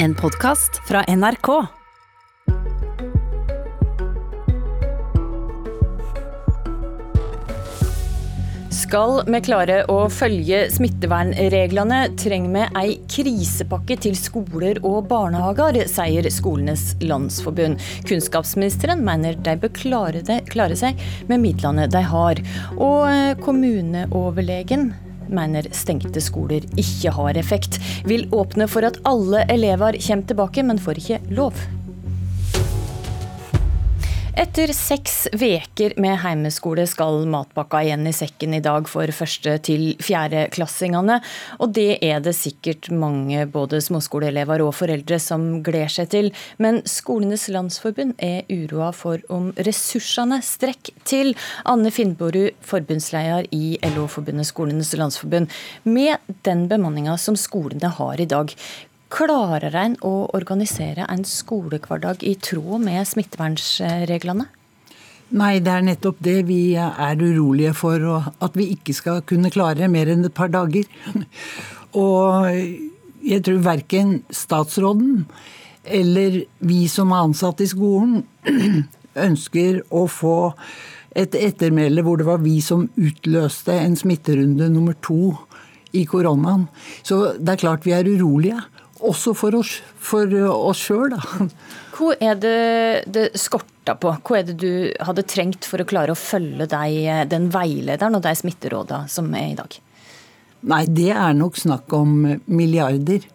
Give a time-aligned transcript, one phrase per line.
[0.00, 1.48] En podkast fra NRK.
[8.70, 16.30] Skal vi klare å følge smittevernreglene, trenger vi ei krisepakke til skoler og barnehager, sier
[16.30, 17.82] Skolenes landsforbund.
[18.06, 22.46] Kunnskapsministeren mener de bør klare, det, klare seg med midlene de har.
[22.78, 24.92] Og eh, kommuneoverlegen
[25.32, 27.80] mener stengte skoler ikke har effekt.
[28.08, 31.77] Vil åpne for at alle elever kommer tilbake, men får ikke lov.
[34.38, 39.96] Etter seks veker med heimeskole skal matpakka igjen i sekken i dag for første til
[39.98, 41.16] fjerdeklassingene.
[41.58, 46.30] Og det er det sikkert mange både småskoleelever og foreldre som gleder seg til.
[46.62, 51.34] Men Skolenes landsforbund er uroa for om ressursene strekker til.
[51.66, 55.50] Anne Finnborud, forbundsleder i LO-forbundet Skolenes landsforbund.
[55.82, 58.54] Med den bemanninga som skolene har i dag,
[59.08, 64.48] Klarer en å organisere en skolehverdag i tråd med smittevernreglene?
[65.28, 68.04] Nei, det er nettopp det vi er urolige for.
[68.44, 70.88] At vi ikke skal kunne klare mer enn et par dager.
[72.04, 72.48] Og
[73.24, 75.24] jeg tror verken statsråden
[75.88, 78.22] eller vi som er ansatt i skolen,
[79.28, 80.38] ønsker å få
[81.16, 85.32] et ettermæle hvor det var vi som utløste en smitterunde nummer to
[85.96, 86.66] i koronaen.
[87.02, 88.60] Så det er klart vi er urolige.
[89.06, 91.48] Også for oss, for oss sjøl, da.
[91.98, 94.12] Hvor er det det skorta på?
[94.22, 98.24] Hva er det du hadde trengt for å klare å følge deg, den veilederen og
[98.26, 99.78] de smitterådene som er i dag?
[100.68, 103.26] Nei, det er nok snakk om milliarder.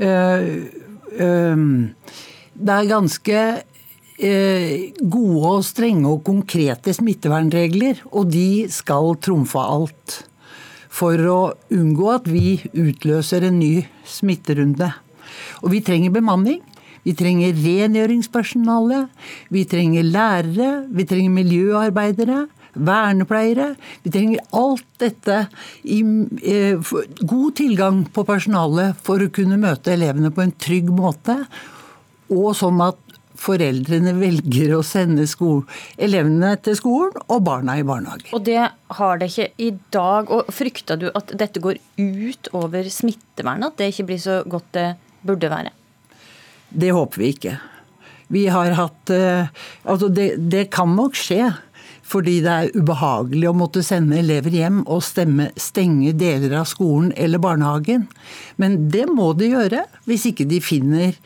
[0.00, 0.64] Uh,
[1.20, 1.64] uh,
[2.54, 3.46] det er ganske
[4.14, 10.20] gode og strenge og konkrete smittevernregler, og de skal trumfe alt
[10.94, 11.38] for å
[11.74, 14.92] unngå at vi utløser en ny smitterunde.
[15.64, 16.62] Og vi trenger bemanning.
[17.04, 19.02] Vi trenger rengjøringspersonale,
[19.52, 23.74] vi trenger lærere, vi trenger miljøarbeidere, vernepleiere.
[24.06, 25.42] Vi trenger alt dette
[25.84, 31.36] i eh, god tilgang på personale for å kunne møte elevene på en trygg måte.
[32.32, 33.03] Og sånn at
[33.44, 38.32] foreldrene velger å sende elevene til skolen og barna i barnehage.
[38.36, 38.60] Og det
[38.98, 40.30] har det ikke i dag.
[40.30, 43.72] og Frykter du at dette går ut over smittevernet?
[43.72, 44.88] At det ikke blir så godt det
[45.24, 45.74] burde være?
[46.74, 47.54] Det håper vi ikke.
[48.34, 49.52] Vi har hatt eh,
[49.84, 51.52] Altså, det, det kan nok skje.
[52.04, 57.14] Fordi det er ubehagelig å måtte sende elever hjem og stemme, stenge deler av skolen
[57.16, 58.04] eller barnehagen.
[58.60, 61.16] Men det må de gjøre, hvis ikke de finner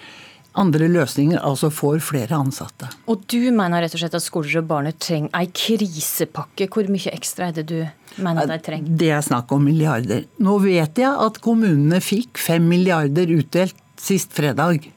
[0.58, 2.90] andre løsninger, altså får flere ansatte.
[3.10, 6.68] Og du mener rett og slett at skoler og barnet trenger ei krisepakke.
[6.72, 7.78] Hvor mye ekstra er det du
[8.22, 8.98] mener de trenger?
[9.00, 10.26] Det er snakk om milliarder.
[10.42, 14.90] Nå vet jeg at kommunene fikk fem milliarder utdelt sist fredag.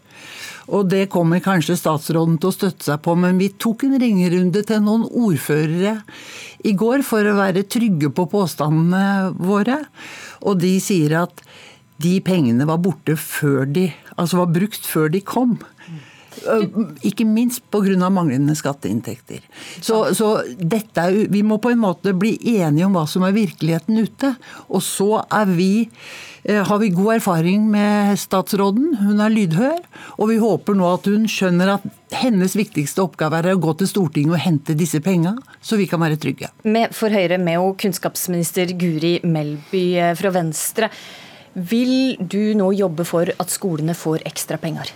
[0.72, 4.62] Og det kommer kanskje statsråden til å støtte seg på, men vi tok en ringerunde
[4.68, 5.98] til noen ordførere
[6.64, 9.82] i går for å være trygge på påstandene våre.
[10.48, 11.44] Og de sier at
[12.02, 13.90] de pengene var borte før de
[14.22, 15.58] Altså var brukt før de kom.
[17.06, 18.10] Ikke minst pga.
[18.10, 19.42] manglende skatteinntekter.
[19.82, 23.36] Så, så dette er, vi må på en måte bli enige om hva som er
[23.36, 24.34] virkeligheten ute.
[24.70, 25.90] Og så er vi,
[26.48, 28.96] har vi god erfaring med statsråden.
[29.02, 29.82] Hun er lydhør.
[30.18, 31.90] Og vi håper nå at hun skjønner at
[32.22, 36.02] hennes viktigste oppgave er å gå til Stortinget og hente disse penga, så vi kan
[36.04, 36.52] være trygge.
[36.68, 40.92] Med, for Høyre med kunnskapsminister Guri Melby fra Venstre.
[41.54, 44.92] Vil du nå jobbe for at skolene får ekstra penger?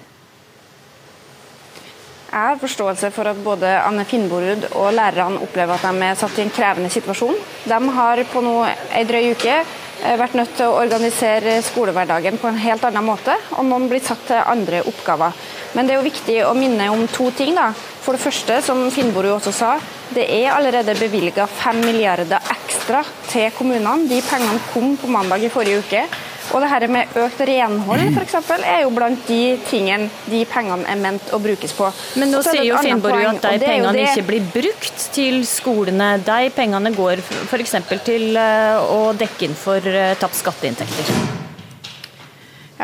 [2.36, 6.40] Jeg har forståelse for at både Anne Finnborud og lærerne opplever at de er satt
[6.40, 7.36] i en krevende situasjon.
[7.64, 12.50] De har på nå ei drøy uke eh, vært nødt til å organisere skolehverdagen på
[12.52, 15.36] en helt annen måte, og noen blir satt til andre oppgaver.
[15.76, 17.56] Men det er jo viktig å minne om to ting.
[17.56, 17.70] da.
[18.04, 19.74] For det første, som Finnborud også sa,
[20.16, 24.10] det er allerede bevilga 5 milliarder ekstra til kommunene.
[24.12, 26.08] De pengene kom på mandag i forrige uke.
[26.56, 28.36] Og det her med økt renhold f.eks.
[28.64, 31.90] er jo blant de tingene de pengene er ment å brukes på.
[32.22, 34.08] Men nå sier jo Finnborg at de pengene det...
[34.14, 36.14] ikke blir brukt til skolene.
[36.24, 37.76] De pengene går f.eks.
[38.08, 41.44] til eh, å dekke inn for eh, tapt skatteinntekter.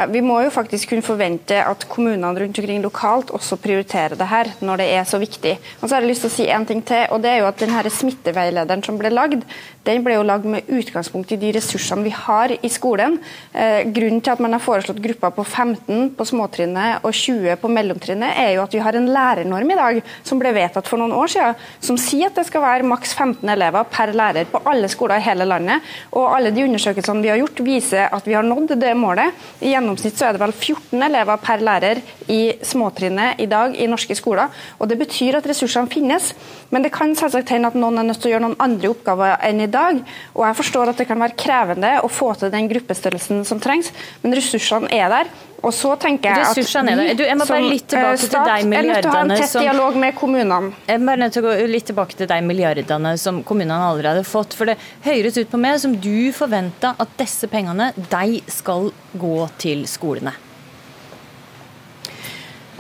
[0.02, 4.26] Ja, vi må jo faktisk kunne forvente at kommunene rundt omkring lokalt også prioriterer det
[4.32, 5.52] her når det er så viktig.
[5.78, 7.50] Og så har jeg lyst til å si en ting til, og det er jo
[7.52, 9.44] at denne Smitteveilederen som ble lagd,
[9.86, 13.20] den ble jo lagd med utgangspunkt i de ressursene vi har i skolen.
[13.54, 17.70] Eh, grunnen til at man har foreslått grupper på 15 på småtrinnet og 20 på
[17.70, 21.14] mellomtrinnet, er jo at vi har en lærernorm i dag som ble vedtatt for noen
[21.18, 24.90] år siden, som sier at det skal være maks 15 elever per lærer på alle
[24.90, 25.94] skoler i hele landet.
[26.14, 29.38] Og alle de undersøkelsene vi har gjort, viser at vi har nådd det målet.
[29.62, 32.02] gjennom gjennomsnitt så er det vel 14 elever per lærer
[32.32, 34.50] i småtrinnet i dag i norske skoler.
[34.80, 36.34] og Det betyr at ressursene finnes,
[36.72, 39.38] men det kan selvsagt hende at noen er nødt til å gjøre noen andre oppgaver
[39.44, 40.02] enn i dag.
[40.34, 43.92] og Jeg forstår at det kan være krevende å få til den gruppestørrelsen som trengs,
[44.24, 45.28] men ressursene er der.
[45.62, 49.34] Og så tenker jeg at vi som tilbake stat er nødt til å ha en
[49.36, 50.72] tett dialog med kommunene.
[50.90, 54.24] Jeg må bare nødt til å gå litt tilbake til de milliardene som kommunene allerede
[54.24, 54.56] har fått.
[54.58, 58.90] For det høres ut på meg som du forventer at disse pengene de skal
[59.22, 60.34] gå til skolene.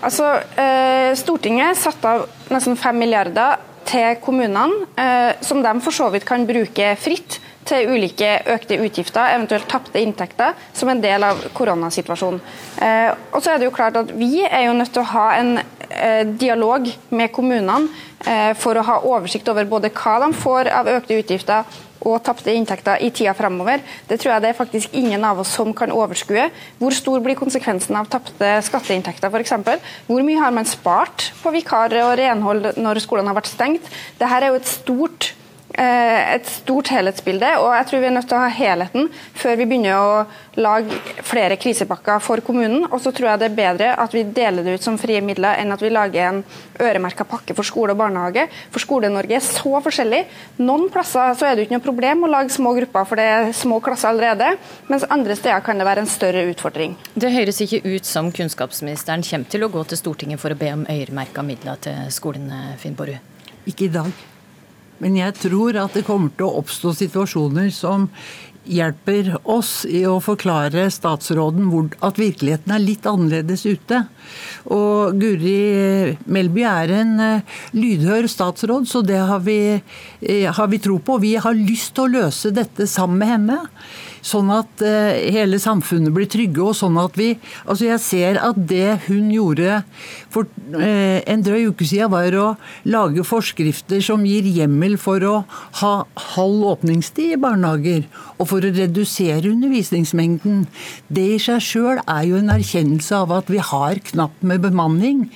[0.01, 6.09] Altså, eh, Stortinget satte av nesten 5 milliarder til kommunene, eh, som de for så
[6.09, 7.37] vidt kan bruke fritt
[7.67, 12.41] til ulike økte utgifter, eventuelt tapte inntekter, som en del av koronasituasjonen.
[12.81, 15.27] Eh, og så er det jo klart at Vi er jo nødt til å ha
[15.37, 17.87] en eh, dialog med kommunene
[18.25, 22.53] eh, for å ha oversikt over både hva de får av økte utgifter og tapte
[22.53, 23.81] inntekter i tida fremover.
[24.09, 26.47] Det tror jeg det er faktisk ingen av oss som kan overskue.
[26.79, 29.85] Hvor stor blir konsekvensen av tapte skatteinntekter f.eks.?
[30.07, 33.91] Hvor mye har man spart på vikarer og renhold når skolene har vært stengt?
[34.17, 35.30] Dette er jo et stort
[35.79, 39.07] et stort helhetsbilde, og jeg tror vi er nødt til å ha helheten
[39.37, 42.85] før vi begynner å lage flere krisepakker for kommunen.
[42.89, 45.59] Og så tror jeg det er bedre at vi deler det ut som frie midler,
[45.61, 46.41] enn at vi lager en
[46.81, 48.47] øremerka pakke for skole og barnehage.
[48.73, 50.23] For Skole-Norge er så forskjellig.
[50.63, 53.53] Noen plasser så er det ikke noe problem å lage små grupper, for det er
[53.55, 54.55] små klasser allerede.
[54.91, 56.97] Mens andre steder kan det være en større utfordring.
[57.15, 60.73] Det høres ikke ut som kunnskapsministeren kommer til å gå til Stortinget for å be
[60.73, 63.19] om øremerka midler til skolene, Finn Borrud?
[63.69, 64.09] Ikke i dag.
[65.01, 68.09] Men jeg tror at det kommer til å oppstå situasjoner som
[68.69, 71.71] hjelper oss i å forklare statsråden
[72.05, 74.03] at virkeligheten er litt annerledes ute.
[74.69, 79.81] Og Guri Melby er en eh, lydhør statsråd, så det har vi,
[80.21, 81.17] eh, har vi tro på.
[81.23, 83.59] Vi har lyst til å løse dette sammen med henne.
[84.25, 87.31] Sånn at uh, hele samfunnet blir trygge, og sånn at vi
[87.65, 89.81] Altså, jeg ser at det hun gjorde
[90.31, 92.47] for uh, en drøy uke siden, var å
[92.89, 95.35] lage forskrifter som gir hjemmel for å
[95.81, 95.93] ha
[96.35, 98.05] halv åpningstid i barnehager,
[98.37, 100.65] og for å redusere undervisningsmengden.
[101.09, 105.27] Det i seg sjøl er jo en erkjennelse av at vi har knapt med bemanning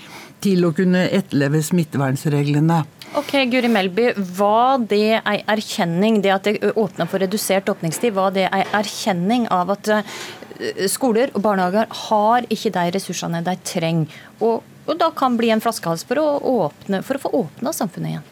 [0.45, 2.83] til å kunne etterleve smittevernreglene.
[3.15, 8.36] Ok, Guri Melby, Var det ei erkjenning, det at det åpna for redusert åpningstid, var
[8.36, 14.21] det ei erkjenning av at eh, skoler og barnehager har ikke de ressursene de trenger,
[14.42, 16.30] og, og da kan bli en flaskehals for å,
[16.68, 18.31] åpne, for å få åpna samfunnet igjen?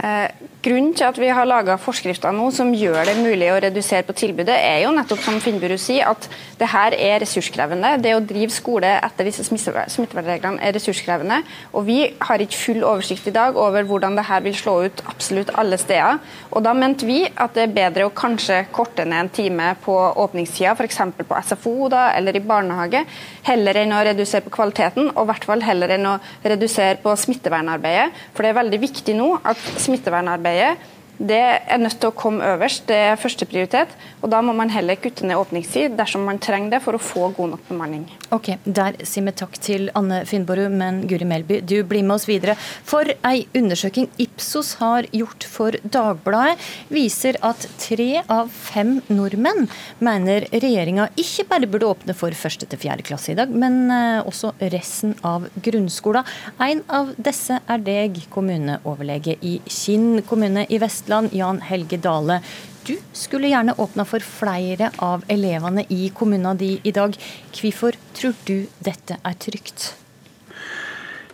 [0.00, 0.30] Eh,
[0.64, 4.14] grunnen til at vi har laga forskrifter nå som gjør det mulig å redusere på
[4.16, 6.28] tilbudet, er jo nettopp som Finnburu sier, at
[6.60, 7.90] det her er ressurskrevende.
[8.00, 11.42] Det å drive skole etter disse smittevernreglene er ressurskrevende.
[11.76, 11.98] Og vi
[12.28, 15.76] har ikke full oversikt i dag over hvordan det her vil slå ut absolutt alle
[15.80, 16.20] steder.
[16.52, 19.96] Og da mente vi at det er bedre å kanskje korte ned en time på
[20.24, 21.02] åpningstida, f.eks.
[21.20, 23.04] på SFO da, eller i barnehage,
[23.48, 27.16] heller enn å redusere på kvaliteten, og i hvert fall heller enn å redusere på
[27.24, 28.24] smittevernarbeidet.
[28.32, 30.78] For det er veldig viktig nå at smittevernarbeidet
[31.20, 32.86] det er nødt til å komme øverst.
[32.88, 33.92] Det er førsteprioritet.
[34.24, 37.28] Og da må man heller kutte ned åpningstid dersom man trenger det for å få
[37.36, 38.06] god nok bemanning.
[38.32, 42.26] Ok, Der sier vi takk til Anne Finnborg, men Guri Melby, du blir med oss
[42.28, 42.54] videre.
[42.56, 46.56] For ei undersøking Ipsos har gjort for Dagbladet,
[46.88, 49.68] viser at tre av fem nordmenn
[50.00, 54.24] mener regjeringa ikke bare burde åpne for første til fjerde klasse i dag, men eh,
[54.24, 56.28] også resten av grunnskolen.
[56.64, 61.09] En av disse er deg, kommuneoverlege i Kinn kommune i Vestland.
[61.10, 62.40] Vestland, Jan Helge Dale.
[62.86, 67.16] Du skulle gjerne åpna for flere av elevene i kommunen din i dag.
[67.50, 69.96] Hvorfor tror du dette er trygt?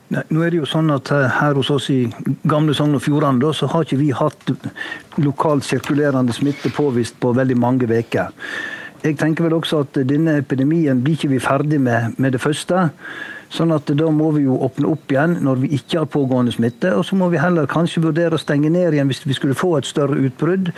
[0.09, 2.07] Nei, nå er det jo sånn at Her hos oss i
[2.49, 4.53] gamle Sogn og Fjordane så har ikke vi hatt
[5.19, 8.33] lokalt sirkulerende smitte påvist på veldig mange uker.
[9.05, 12.89] Jeg tenker vel også at denne epidemien blir ikke vi ferdig med med det første.
[13.53, 16.95] Sånn at Da må vi jo åpne opp igjen når vi ikke har pågående smitte.
[16.97, 19.77] Og så må vi heller kanskje vurdere å stenge ned igjen hvis vi skulle få
[19.79, 20.73] et større utbrudd.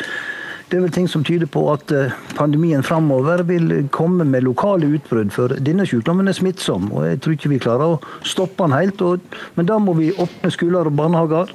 [0.68, 4.84] Det er vel ting som tyder på at eh, pandemien framover vil komme med lokale
[4.98, 5.30] utbrudd.
[5.32, 9.00] For denne sykdommen er smittsom, og jeg tror ikke vi klarer å stoppe den helt.
[9.54, 11.54] men da må vi åpne skoler og barnehager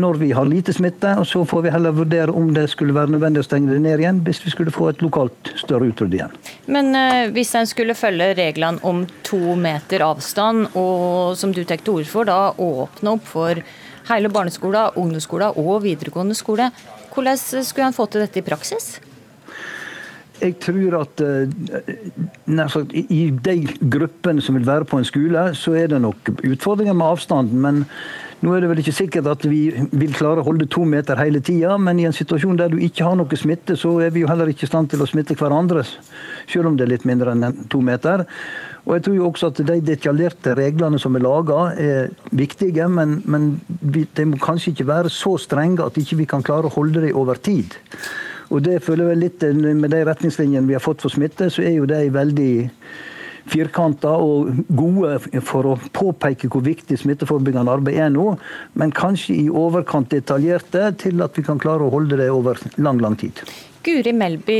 [0.00, 1.12] når vi har lite smitte.
[1.18, 4.00] og Så får vi heller vurdere om det skulle være nødvendig å stenge det ned
[4.00, 6.32] igjen hvis vi skulle få et lokalt større utbrudd igjen.
[6.66, 11.84] Men uh, hvis en skulle følge reglene om to meter avstand, og som du tar
[11.84, 13.60] til orde for, da åpne opp for
[14.08, 16.70] hele barneskolen, ungdomsskolen og videregående skole,
[17.16, 18.96] hvordan skulle han få til dette i praksis?
[20.36, 21.22] Jeg tror at
[22.68, 23.56] sagt, i de
[23.88, 27.62] gruppene som vil være på en skole, så er det nok utfordringer med avstanden.
[27.64, 27.84] Men
[28.44, 29.60] Nå er det vel ikke sikkert at vi
[29.96, 33.06] vil klare å holde to meter hele tida, men i en situasjon der du ikke
[33.06, 35.86] har noe smitte, så er vi jo heller ikke i stand til å smitte hverandre,
[36.44, 38.26] selv om det er litt mindre enn to meter.
[38.86, 43.18] Og jeg tror jo også at De detaljerte reglene som er laga, er viktige, men,
[43.26, 46.76] men de må kanskje ikke være så strenge at ikke vi ikke kan klare å
[46.76, 47.74] holde dem over tid.
[48.54, 51.80] Og det føler jeg litt Med de retningslinjene vi har fått for smitte, så er
[51.80, 52.54] jo de veldig
[53.46, 58.32] firkanta og gode for å påpeke hvor viktig smitteforebyggende arbeid er nå,
[58.74, 62.98] men kanskje i overkant detaljerte til at vi kan klare å holde det over lang,
[63.02, 63.38] lang tid.
[63.86, 64.58] Guri Melby,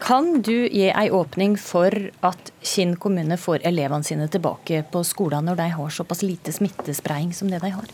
[0.00, 1.94] kan du gi ei åpning for
[2.26, 7.34] at Kinn kommune får elevene sine tilbake på skolen når de har såpass lite smittespredning
[7.36, 7.90] som det de har?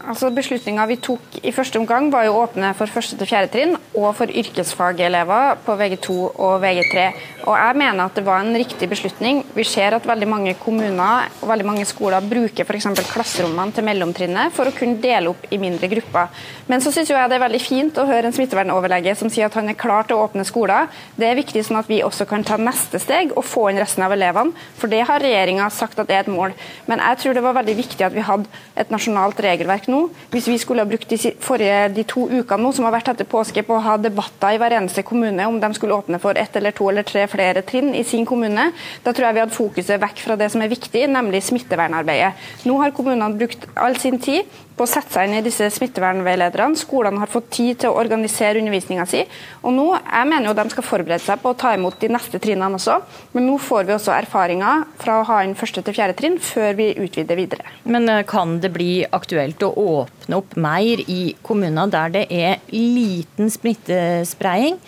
[0.00, 3.74] Altså Beslutninga vi tok i første omgang var å åpne for første til fjerde trinn
[3.92, 7.04] og for yrkesfagelever på VG2 og VG3.
[7.48, 9.40] Og Jeg mener at det var en riktig beslutning.
[9.56, 12.88] Vi ser at veldig mange kommuner og veldig mange skoler bruker f.eks.
[13.08, 16.28] klasserommene til mellomtrinnet for å kunne dele opp i mindre grupper.
[16.68, 19.56] Men så syns jeg det er veldig fint å høre en smittevernoverlege som sier at
[19.56, 20.90] han er klar til å åpne skoler.
[21.16, 24.04] Det er viktig sånn at vi også kan ta neste steg og få inn resten
[24.04, 24.52] av elevene.
[24.76, 26.52] For det har regjeringa sagt at det er et mål.
[26.90, 30.02] Men jeg tror det var veldig viktig at vi hadde et nasjonalt regelverk nå.
[30.34, 33.28] Hvis vi skulle ha brukt de, forrige, de to ukene nå, som har vært etter
[33.28, 36.60] påske på å ha debatter i hver eneste kommune om de skulle åpne for ett
[36.60, 38.70] eller to eller tre flere trinn i sin kommune,
[39.04, 42.34] da tror jeg vi hadde fokuset vekk fra det som er viktig, nemlig smittevernarbeidet.
[42.68, 46.78] Nå har kommunene brukt all sin tid på å sette seg inn i disse smittevernveilederne.
[46.80, 49.26] Skolene har fått tid til å organisere undervisninga si.
[49.60, 52.40] Og nå, Jeg mener jo de skal forberede seg på å ta imot de neste
[52.42, 52.96] trinnene også,
[53.34, 56.74] men nå får vi også erfaringer fra å ha inn første til fjerde trinn før
[56.78, 57.64] vi utvider videre.
[57.84, 62.60] Men eh, kan det bli aktuelt å åpne opp mer i kommuner der det er
[62.72, 64.80] liten smittespredning?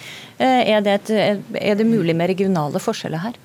[0.43, 3.39] Eh, er det, et, er det mulig med regionale forskjeller her?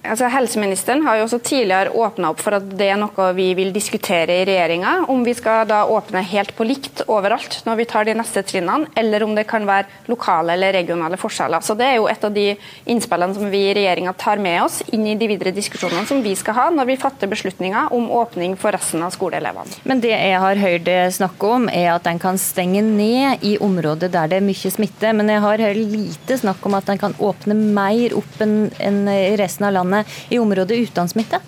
[0.00, 3.68] Altså Helseministeren har jo også tidligere åpna opp for at det er noe vi vil
[3.74, 4.94] diskutere i regjeringa.
[5.12, 8.88] Om vi skal da åpne helt på likt overalt når vi tar de neste trinnene,
[8.96, 11.60] eller om det kan være lokale eller regionale forskjeller.
[11.60, 12.46] Så Det er jo et av de
[12.92, 16.34] innspillene som vi i regjeringa tar med oss inn i de videre diskusjonene som vi
[16.36, 19.82] skal ha når vi fatter beslutninger om åpning for resten av skoleelevene.
[19.84, 24.08] Men det jeg har hørt snakke om, er at en kan stenge ned i områder
[24.08, 25.12] der det er mye smitte.
[25.12, 29.04] Men jeg har hørt lite snakk om at en kan åpne mer opp enn
[29.36, 29.89] resten av landet
[30.30, 31.40] i området uten smitte?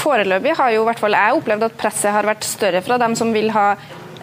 [0.00, 3.16] Foreløpig har jo i hvert fall jeg opplevd at presset har vært større fra dem
[3.18, 3.74] som vil ha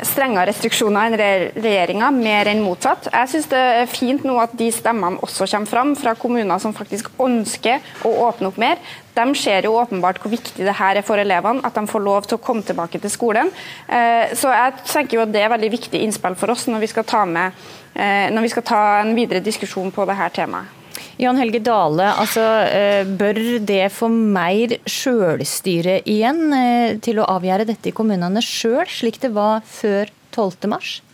[0.05, 1.17] strengere restriksjoner enn
[1.57, 3.09] regjeringa, mer enn motsatt.
[3.13, 6.75] Jeg synes det er fint nå at de stemmene også kommer fram fra kommuner som
[6.75, 8.81] faktisk ønsker å åpne opp mer.
[9.17, 12.29] De ser jo åpenbart hvor viktig det her er for elevene, at de får lov
[12.29, 13.51] til å komme tilbake til skolen.
[13.89, 16.93] Eh, så jeg tenker jo at det er veldig viktig innspill for oss når vi
[16.93, 20.76] skal ta, med, eh, når vi skal ta en videre diskusjon på dette temaet.
[21.17, 27.65] Jan Helge Dale, altså, eh, bør det få mer sjølstyre igjen eh, til å avgjøre
[27.65, 30.77] dette i kommunene sjøl, slik det var før 12.3?
[30.77, 31.06] Altså,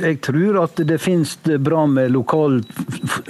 [0.00, 2.60] jeg tror at det finnes bra med lokal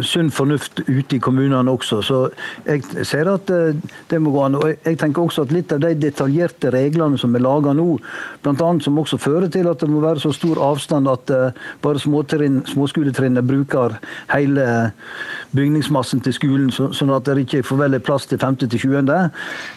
[0.05, 2.01] sunn fornuft ute i kommunene også.
[2.05, 2.21] Så
[2.67, 3.77] jeg ser at eh,
[4.11, 4.59] det må gå an.
[4.61, 7.99] Og jeg tenker også at litt av de detaljerte reglene som er laga nå,
[8.45, 8.71] bl.a.
[8.85, 13.47] som også fører til at det må være så stor avstand at eh, bare småskoletrinnet
[13.49, 13.99] bruker
[14.33, 14.67] hele
[15.55, 18.61] bygningsmassen til skolen, sånn at det ikke får veldig plass til 5.
[18.65, 19.11] til 20.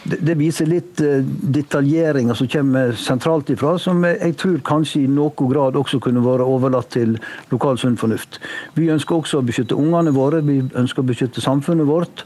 [0.07, 1.25] Det, det viser litt eh,
[1.57, 6.45] detaljeringer som kommer sentralt ifra, som jeg tror kanskje i noen grad også kunne vært
[6.45, 7.17] over overlatt til
[7.51, 8.41] lokal sunn fornuft.
[8.75, 12.25] Vi ønsker også å beskytte ungene våre, vi ønsker å beskytte samfunnet vårt.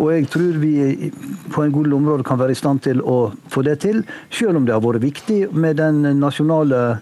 [0.00, 1.10] Og jeg tror vi
[1.52, 4.00] på en god område kan være i stand til å få det til,
[4.32, 7.00] selv om det har vært viktig med den nasjonale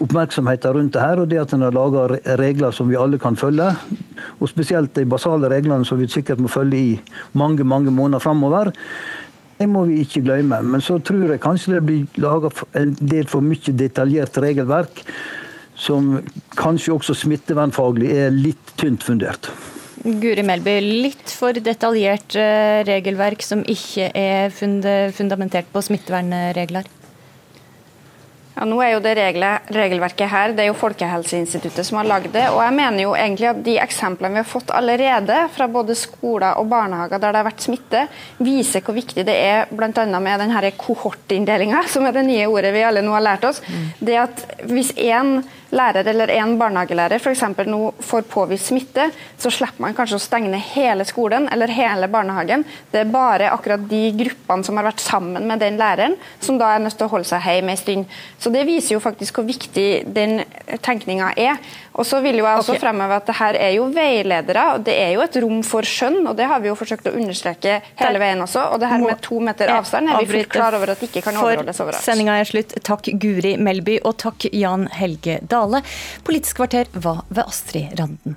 [0.00, 2.06] oppmerksomheten rundt det her, og det at en har laga
[2.40, 3.68] regler som vi alle kan følge.
[4.38, 6.94] Og spesielt de basale reglene som vi sikkert må følge i
[7.36, 8.72] mange mange måneder framover.
[9.58, 10.62] Det må vi ikke glemme.
[10.62, 15.02] Men så tror jeg kanskje det blir laga en del for mye detaljert regelverk
[15.78, 16.18] som
[16.58, 19.50] kanskje også smittevernfaglig er litt tynt fundert.
[19.98, 26.86] Guri Melby, litt for detaljert eh, regelverk som ikke er fundamentert på smittevernregler?
[28.58, 32.32] Ja, nå er jo det regler, Regelverket her det er jo Folkehelseinstituttet som har lagd
[32.34, 32.48] det.
[32.50, 36.58] og jeg mener jo egentlig at De eksemplene vi har fått allerede fra både skoler
[36.58, 38.00] og barnehager der det har vært smitte,
[38.42, 40.06] viser hvor viktig det er bl.a.
[40.18, 43.62] med denne kohortinndelinga, som er det nye ordet vi alle nå har lært oss.
[43.62, 43.86] Mm.
[44.10, 45.38] Det at Hvis én
[45.70, 47.42] lærer eller en barnehagelærer f.eks.
[47.66, 52.08] nå får påvist smitte, så slipper man kanskje å stenge ned hele skolen eller hele
[52.12, 52.64] barnehagen.
[52.92, 56.72] Det er bare akkurat de gruppene som har vært sammen med den læreren, som da
[56.74, 58.16] er nødt til å holde seg hjemme en stund.
[58.38, 60.40] Så Det viser jo faktisk hvor viktig den
[60.82, 61.60] tenkninga er.
[61.98, 62.82] Og så vil jo jeg også okay.
[62.84, 66.20] fremheve at det her er jo veiledere, og det er jo et rom for skjønn.
[66.30, 68.68] og Det har vi jo forsøkt å understreke hele veien også.
[68.72, 71.24] Og det her med to meter avstand er vi fullt klar over at det ikke
[71.26, 72.04] kan overholdes overalt.
[72.06, 72.76] Sendinga er slutt.
[72.86, 75.82] Takk Guri Melby, og takk Jan Helge Dale.
[76.24, 78.36] Politisk kvarter var ved Astrid Randen.